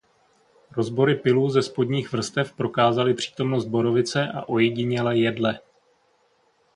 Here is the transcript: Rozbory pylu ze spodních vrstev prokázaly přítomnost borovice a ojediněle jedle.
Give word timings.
Rozbory 0.71 1.15
pylu 1.15 1.49
ze 1.49 1.61
spodních 1.61 2.11
vrstev 2.11 2.53
prokázaly 2.53 3.13
přítomnost 3.13 3.65
borovice 3.65 4.27
a 4.31 4.49
ojediněle 4.49 5.17
jedle. 5.17 5.59